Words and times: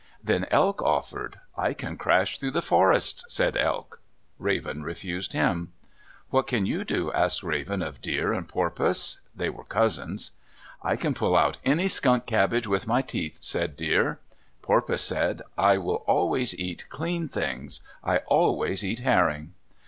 Then 0.23 0.47
Elk 0.49 0.81
offered. 0.81 1.39
"I 1.55 1.73
can 1.73 1.95
crash 1.95 2.39
through 2.39 2.49
the 2.49 2.63
forests," 2.63 3.23
said 3.29 3.55
Elk. 3.55 4.01
Raven 4.39 4.81
refused 4.81 5.33
him. 5.33 5.73
"What 6.31 6.47
can 6.47 6.65
you 6.65 6.83
do?" 6.83 7.11
asked 7.11 7.43
Raven 7.43 7.83
of 7.83 8.01
Deer 8.01 8.33
and 8.33 8.47
Porpoise. 8.49 9.19
They 9.35 9.47
were 9.47 9.63
cousins. 9.63 10.31
"I 10.81 10.95
can 10.95 11.13
pull 11.13 11.35
out 11.35 11.57
any 11.63 11.87
skunk 11.87 12.25
cabbage 12.25 12.65
with 12.65 12.87
my 12.87 13.03
teeth," 13.03 13.37
said 13.41 13.77
Deer. 13.77 14.19
Porpoise 14.63 15.03
said, 15.03 15.43
"I 15.55 15.77
will 15.77 16.03
always 16.07 16.55
eat 16.55 16.89
clean 16.89 17.27
things. 17.27 17.81
I 18.03 18.17
always 18.25 18.83
eat 18.83 19.01
herring." 19.01 19.53